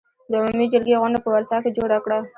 [0.31, 2.17] د عمومي جرګې غونډه په ورسا کې جوړه کړه.